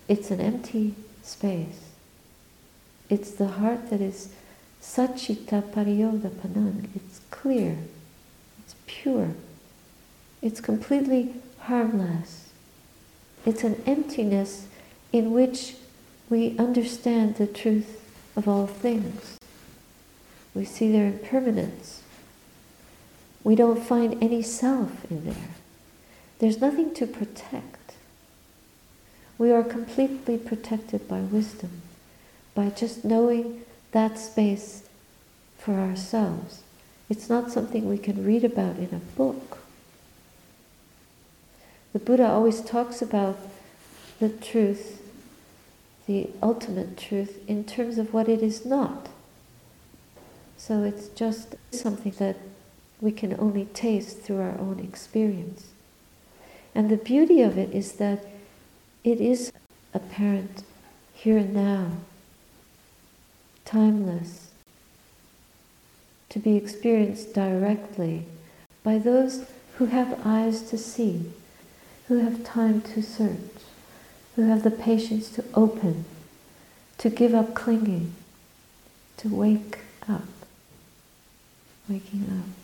it's 0.08 0.29
an 0.29 0.39
empty 0.39 0.93
space. 1.23 1.89
It's 3.10 3.32
the 3.32 3.47
heart 3.47 3.89
that 3.89 3.99
is 3.99 4.29
Sacitta 4.79 5.63
Pariyodapanang. 5.73 6.89
It's 6.95 7.19
clear, 7.32 7.79
it's 8.60 8.75
pure, 8.86 9.32
it's 10.43 10.62
completely 10.62 11.34
harmless. 11.62 12.51
It's 13.43 13.63
an 13.63 13.82
emptiness 13.88 14.67
in 15.12 15.32
which 15.32 15.73
we 16.29 16.55
understand 16.60 17.38
the 17.38 17.47
truth 17.47 18.05
of 18.36 18.47
all 18.47 18.67
things. 18.67 19.39
We 20.53 20.65
see 20.65 20.91
their 20.91 21.08
impermanence. 21.08 22.03
We 23.43 23.55
don't 23.55 23.82
find 23.84 24.21
any 24.21 24.43
self 24.43 25.10
in 25.10 25.25
there. 25.25 25.55
There's 26.38 26.62
nothing 26.62 26.93
to 26.93 27.08
protect. 27.08 27.78
We 29.39 29.54
are 29.54 29.63
completely 29.63 30.38
protected 30.38 31.08
by 31.08 31.21
wisdom, 31.21 31.82
by 32.54 32.69
just 32.69 33.06
knowing 33.06 33.62
that 33.93 34.19
space 34.19 34.84
for 35.58 35.75
ourselves. 35.75 36.62
It's 37.10 37.30
not 37.30 37.49
something 37.49 37.88
we 37.88 37.97
can 37.97 38.25
read 38.25 38.43
about 38.43 38.75
in 38.75 38.89
a 38.93 39.17
book. 39.17 39.60
The 41.93 41.99
Buddha 41.99 42.28
always 42.28 42.62
talks 42.62 43.02
about 43.02 43.39
the 44.19 44.30
truth, 44.30 45.02
the 46.06 46.30
ultimate 46.43 46.97
truth, 46.97 47.39
in 47.47 47.63
terms 47.63 47.97
of 47.97 48.13
what 48.13 48.28
it 48.28 48.43
is 48.43 48.65
not. 48.65 49.08
So 50.58 50.84
it's 50.84 51.08
just 51.08 51.56
something 51.71 52.13
that 52.19 52.36
we 52.99 53.13
can 53.13 53.39
only 53.39 53.65
taste 53.73 54.19
through 54.19 54.41
our 54.41 54.60
own 54.60 54.82
experience. 54.84 55.67
And 56.75 56.89
the 56.89 56.97
beauty 56.97 57.41
of 57.41 57.58
it 57.58 57.73
is 57.73 57.93
that 57.93 58.25
it 59.11 59.21
is 59.21 59.51
apparent 59.93 60.63
here 61.13 61.37
and 61.37 61.53
now, 61.53 61.91
timeless, 63.65 64.49
to 66.29 66.39
be 66.39 66.55
experienced 66.55 67.33
directly 67.33 68.25
by 68.83 68.97
those 68.97 69.45
who 69.77 69.87
have 69.87 70.25
eyes 70.25 70.61
to 70.69 70.77
see, 70.77 71.31
who 72.07 72.19
have 72.19 72.43
time 72.43 72.81
to 72.81 73.01
search, 73.01 73.37
who 74.35 74.43
have 74.43 74.63
the 74.63 74.71
patience 74.71 75.29
to 75.29 75.43
open, 75.53 76.05
to 76.97 77.09
give 77.09 77.33
up 77.33 77.53
clinging, 77.53 78.13
to 79.17 79.27
wake 79.27 79.79
up, 80.07 80.23
waking 81.87 82.25
up 82.29 82.59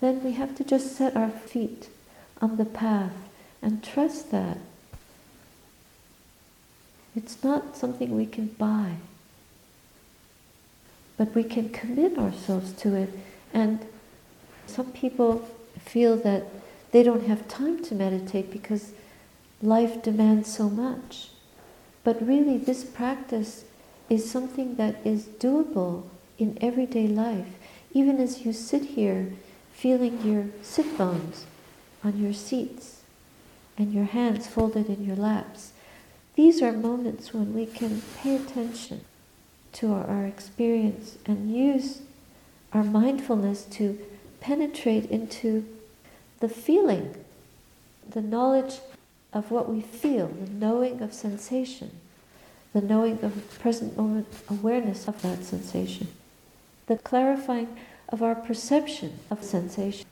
then 0.00 0.24
we 0.24 0.32
have 0.32 0.56
to 0.56 0.64
just 0.64 0.96
set 0.96 1.16
our 1.16 1.30
feet 1.30 1.88
on 2.40 2.56
the 2.56 2.64
path 2.64 3.12
and 3.62 3.84
trust 3.84 4.30
that. 4.30 4.58
It's 7.16 7.42
not 7.42 7.76
something 7.76 8.16
we 8.16 8.26
can 8.26 8.46
buy, 8.58 8.94
but 11.16 11.34
we 11.34 11.42
can 11.42 11.70
commit 11.70 12.18
ourselves 12.18 12.72
to 12.74 12.94
it. 12.94 13.10
And 13.52 13.84
some 14.66 14.92
people 14.92 15.48
feel 15.78 16.16
that 16.18 16.44
they 16.92 17.02
don't 17.02 17.26
have 17.26 17.48
time 17.48 17.82
to 17.84 17.94
meditate 17.94 18.50
because 18.50 18.92
life 19.62 20.02
demands 20.02 20.52
so 20.52 20.70
much. 20.70 21.30
But 22.04 22.26
really, 22.26 22.56
this 22.56 22.84
practice 22.84 23.64
is 24.08 24.30
something 24.30 24.76
that 24.76 24.96
is 25.04 25.24
doable 25.24 26.04
in 26.38 26.58
everyday 26.60 27.06
life. 27.06 27.46
Even 27.92 28.20
as 28.20 28.44
you 28.44 28.52
sit 28.52 28.82
here 28.82 29.32
feeling 29.72 30.20
your 30.22 30.46
sit 30.62 30.98
bones 30.98 31.46
on 32.04 32.20
your 32.20 32.32
seats 32.32 33.02
and 33.78 33.92
your 33.92 34.04
hands 34.04 34.46
folded 34.46 34.88
in 34.88 35.04
your 35.04 35.16
laps. 35.16 35.69
These 36.42 36.62
are 36.62 36.72
moments 36.72 37.34
when 37.34 37.52
we 37.52 37.66
can 37.66 38.00
pay 38.16 38.34
attention 38.34 39.02
to 39.74 39.92
our, 39.92 40.06
our 40.06 40.24
experience 40.24 41.18
and 41.26 41.54
use 41.54 42.00
our 42.72 42.82
mindfulness 42.82 43.64
to 43.72 43.98
penetrate 44.40 45.04
into 45.10 45.66
the 46.38 46.48
feeling, 46.48 47.14
the 48.08 48.22
knowledge 48.22 48.78
of 49.34 49.50
what 49.50 49.68
we 49.68 49.82
feel, 49.82 50.28
the 50.28 50.50
knowing 50.50 51.02
of 51.02 51.12
sensation, 51.12 51.90
the 52.72 52.80
knowing 52.80 53.22
of 53.22 53.58
present 53.60 53.94
moment 53.98 54.26
awareness 54.48 55.06
of 55.08 55.20
that 55.20 55.44
sensation, 55.44 56.08
the 56.86 56.96
clarifying 56.96 57.76
of 58.08 58.22
our 58.22 58.34
perception 58.34 59.18
of 59.30 59.44
sensation, 59.44 60.06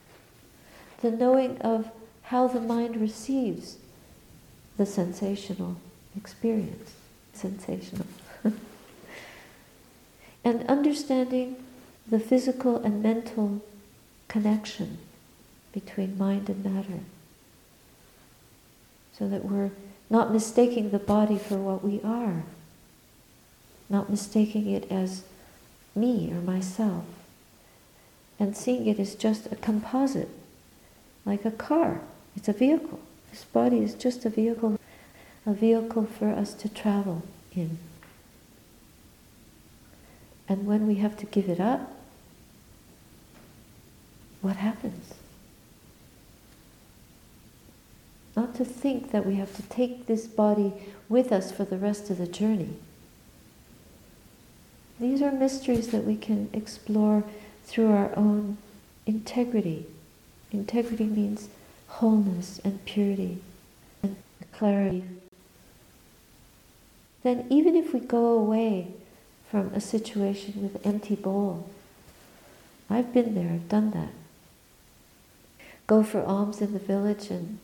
the 1.00 1.10
knowing 1.10 1.56
of 1.62 1.90
how 2.24 2.46
the 2.46 2.60
mind 2.60 3.00
receives 3.00 3.78
the 4.76 4.84
sensational 4.84 5.78
experience, 6.16 6.94
sensational. 7.32 8.06
and 10.44 10.66
understanding 10.68 11.56
the 12.06 12.18
physical 12.18 12.76
and 12.76 13.02
mental 13.02 13.62
connection 14.28 14.98
between 15.72 16.16
mind 16.16 16.48
and 16.48 16.64
matter. 16.64 17.00
So 19.12 19.28
that 19.28 19.44
we're 19.44 19.70
not 20.08 20.32
mistaking 20.32 20.90
the 20.90 20.98
body 20.98 21.38
for 21.38 21.56
what 21.56 21.84
we 21.84 22.00
are, 22.02 22.44
not 23.90 24.08
mistaking 24.08 24.70
it 24.70 24.90
as 24.90 25.22
me 25.94 26.30
or 26.32 26.40
myself, 26.40 27.04
and 28.38 28.56
seeing 28.56 28.86
it 28.86 28.98
as 28.98 29.14
just 29.14 29.50
a 29.50 29.56
composite, 29.56 30.28
like 31.26 31.44
a 31.44 31.50
car. 31.50 32.00
It's 32.36 32.48
a 32.48 32.52
vehicle. 32.52 33.00
This 33.30 33.44
body 33.44 33.78
is 33.82 33.94
just 33.94 34.24
a 34.24 34.30
vehicle, 34.30 34.78
a 35.48 35.54
vehicle 35.54 36.04
for 36.04 36.28
us 36.28 36.52
to 36.52 36.68
travel 36.68 37.22
in. 37.56 37.78
And 40.46 40.66
when 40.66 40.86
we 40.86 40.96
have 40.96 41.16
to 41.16 41.26
give 41.26 41.48
it 41.48 41.58
up, 41.58 41.90
what 44.42 44.56
happens? 44.56 45.14
Not 48.36 48.54
to 48.56 48.64
think 48.64 49.10
that 49.10 49.24
we 49.24 49.36
have 49.36 49.56
to 49.56 49.62
take 49.62 50.04
this 50.04 50.26
body 50.26 50.74
with 51.08 51.32
us 51.32 51.50
for 51.50 51.64
the 51.64 51.78
rest 51.78 52.10
of 52.10 52.18
the 52.18 52.26
journey. 52.26 52.76
These 55.00 55.22
are 55.22 55.32
mysteries 55.32 55.88
that 55.88 56.04
we 56.04 56.16
can 56.16 56.50
explore 56.52 57.24
through 57.64 57.90
our 57.90 58.14
own 58.16 58.58
integrity. 59.06 59.86
Integrity 60.52 61.06
means 61.06 61.48
wholeness 61.86 62.60
and 62.64 62.84
purity 62.84 63.38
and 64.02 64.16
clarity. 64.52 65.04
Then, 67.28 67.44
even 67.50 67.76
if 67.76 67.92
we 67.92 68.00
go 68.00 68.28
away 68.28 68.86
from 69.50 69.70
a 69.74 69.82
situation 69.82 70.62
with 70.62 70.86
empty 70.86 71.14
bowl, 71.14 71.68
I've 72.88 73.12
been 73.12 73.34
there, 73.34 73.52
I've 73.52 73.68
done 73.68 73.90
that. 73.90 74.14
Go 75.86 76.02
for 76.02 76.22
alms 76.22 76.62
in 76.62 76.72
the 76.72 76.78
village 76.78 77.28
and 77.28 77.58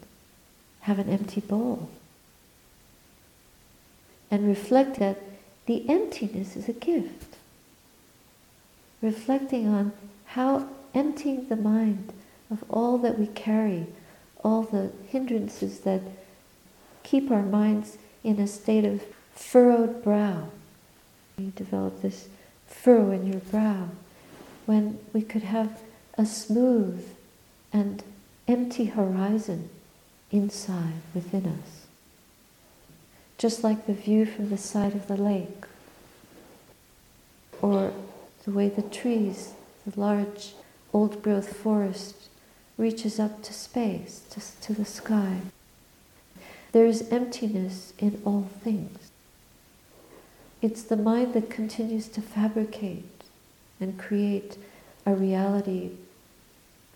have 0.80 0.98
an 0.98 1.08
empty 1.08 1.40
bowl. 1.40 1.88
And 4.30 4.46
reflect 4.46 4.98
that 4.98 5.22
the 5.64 5.88
emptiness 5.88 6.56
is 6.56 6.68
a 6.68 6.74
gift. 6.74 7.36
Reflecting 9.00 9.66
on 9.66 9.94
how 10.26 10.68
emptying 10.92 11.48
the 11.48 11.56
mind 11.56 12.12
of 12.50 12.62
all 12.68 12.98
that 12.98 13.18
we 13.18 13.28
carry, 13.28 13.86
all 14.42 14.60
the 14.60 14.92
hindrances 15.08 15.80
that 15.80 16.02
keep 17.02 17.30
our 17.30 17.40
minds 17.40 17.96
in 18.22 18.38
a 18.38 18.46
state 18.46 18.84
of 18.84 19.02
furrowed 19.34 20.02
brow. 20.02 20.48
You 21.38 21.52
develop 21.54 22.00
this 22.00 22.28
furrow 22.66 23.10
in 23.10 23.26
your 23.26 23.40
brow 23.40 23.88
when 24.66 24.98
we 25.12 25.22
could 25.22 25.42
have 25.42 25.80
a 26.16 26.24
smooth 26.24 27.06
and 27.72 28.02
empty 28.46 28.86
horizon 28.86 29.68
inside 30.30 30.94
within 31.14 31.46
us. 31.46 31.86
Just 33.36 33.64
like 33.64 33.86
the 33.86 33.92
view 33.92 34.26
from 34.26 34.48
the 34.48 34.58
side 34.58 34.94
of 34.94 35.08
the 35.08 35.16
lake, 35.16 35.64
or 37.60 37.92
the 38.44 38.50
way 38.50 38.68
the 38.68 38.82
trees, 38.82 39.54
the 39.86 39.98
large 39.98 40.52
old 40.92 41.22
growth 41.22 41.56
forest, 41.56 42.28
reaches 42.76 43.18
up 43.18 43.42
to 43.42 43.52
space, 43.52 44.22
to, 44.30 44.40
to 44.60 44.72
the 44.72 44.84
sky. 44.84 45.38
There 46.72 46.86
is 46.86 47.08
emptiness 47.10 47.92
in 47.98 48.20
all 48.24 48.48
things. 48.62 49.03
It's 50.64 50.82
the 50.82 50.96
mind 50.96 51.34
that 51.34 51.50
continues 51.50 52.08
to 52.08 52.22
fabricate 52.22 53.04
and 53.78 53.98
create 53.98 54.56
a 55.04 55.14
reality 55.14 55.90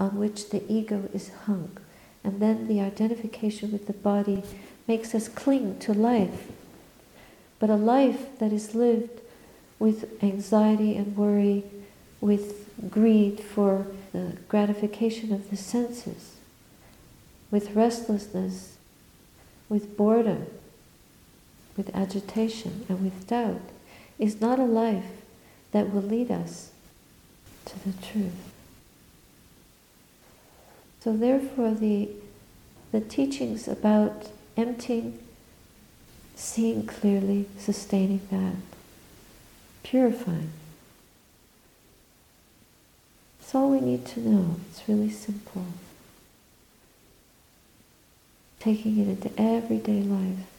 on 0.01 0.17
which 0.17 0.49
the 0.49 0.63
ego 0.73 1.11
is 1.13 1.31
hung. 1.45 1.77
And 2.25 2.41
then 2.41 2.67
the 2.67 2.81
identification 2.81 3.71
with 3.71 3.87
the 3.87 3.93
body 3.93 4.43
makes 4.87 5.15
us 5.15 5.29
cling 5.29 5.81
to 5.81 5.93
life. 5.93 6.51
But 7.59 7.69
a 7.69 7.77
life 7.77 8.39
that 8.39 8.55
is 8.55 8.75
lived 8.75 9.21
with 9.79 10.11
anxiety 10.23 10.97
and 10.97 11.15
worry, 11.15 11.65
with 12.23 12.71
greed 12.91 13.39
for 13.39 13.87
the 14.13 14.39
gratification 14.49 15.31
of 15.31 15.51
the 15.51 15.59
senses, 15.59 16.37
with 17.51 17.77
restlessness, 17.77 18.79
with 19.69 19.95
boredom, 19.95 20.47
with 21.79 21.95
agitation, 21.97 22.85
and 22.89 23.03
with 23.03 23.27
doubt, 23.27 23.63
is 24.19 24.41
not 24.41 24.59
a 24.59 24.65
life 24.65 25.07
that 25.73 25.95
will 25.95 26.03
lead 26.03 26.31
us 26.31 26.73
to 27.65 27.79
the 27.87 27.93
truth. 28.07 28.53
So 31.01 31.17
therefore 31.17 31.73
the, 31.73 32.11
the 32.93 33.01
teachings 33.01 33.69
about 33.69 34.31
emptying, 34.57 35.19
seeing 36.35 36.85
clearly, 36.85 37.47
sustaining 37.57 38.21
that, 38.31 38.57
purifying. 39.85 40.51
It's 43.41 43.55
all 43.55 43.71
we 43.71 43.81
need 43.81 44.05
to 44.07 44.21
know. 44.21 44.57
It's 44.69 44.87
really 44.89 45.11
simple. 45.11 45.65
Taking 48.59 48.99
it 48.99 49.09
into 49.09 49.31
everyday 49.41 50.03
life. 50.03 50.58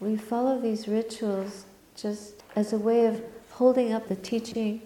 We 0.00 0.16
follow 0.16 0.58
these 0.58 0.88
rituals 0.88 1.66
just 1.94 2.42
as 2.56 2.72
a 2.72 2.78
way 2.78 3.04
of 3.04 3.22
holding 3.50 3.92
up 3.92 4.08
the 4.08 4.16
teaching, 4.16 4.80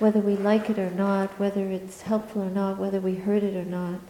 whether 0.00 0.18
we 0.18 0.34
like 0.34 0.68
it 0.68 0.80
or 0.80 0.90
not, 0.90 1.30
whether 1.38 1.70
it's 1.70 2.02
helpful 2.02 2.42
or 2.42 2.50
not, 2.50 2.78
whether 2.78 2.98
we 2.98 3.14
heard 3.14 3.44
it 3.44 3.54
or 3.54 3.64
not 3.64 4.00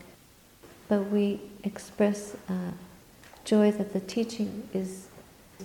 but 0.89 1.11
we 1.11 1.41
express 1.65 2.37
uh, 2.49 2.71
joy 3.45 3.73
that 3.73 3.93
the 3.93 4.01
teaching 4.01 4.69
is, 4.73 5.09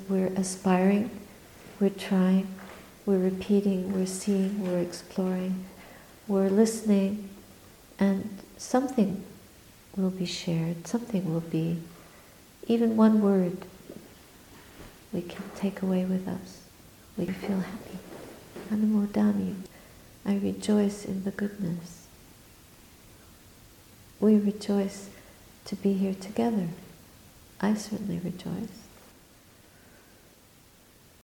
we're 0.10 0.32
aspiring, 0.36 1.10
we're 1.80 1.90
trying, 1.90 2.48
we're 3.06 3.18
repeating, 3.18 3.94
we're 3.94 4.06
seeing, 4.06 4.66
we're 4.66 4.80
exploring, 4.80 5.66
we're 6.28 6.50
listening, 6.50 7.30
and 8.00 8.38
something 8.58 9.24
will 9.96 10.10
be 10.10 10.26
shared, 10.26 10.88
something 10.88 11.32
will 11.32 11.42
be, 11.42 11.78
even 12.68 12.96
one 12.96 13.22
word 13.22 13.58
we 15.12 15.22
can 15.22 15.44
take 15.56 15.82
away 15.82 16.06
with 16.06 16.28
us. 16.28 16.62
We 17.18 17.26
feel 17.26 17.60
happy. 17.60 18.00
Anumodami. 18.72 19.56
I 20.26 20.38
rejoice 20.38 21.04
in 21.04 21.24
the 21.24 21.32
goodness 21.32 22.01
we 24.22 24.38
rejoice 24.38 25.10
to 25.66 25.76
be 25.76 25.94
here 25.94 26.14
together. 26.14 26.68
I 27.60 27.74
certainly 27.74 28.20
rejoice. 28.24 28.81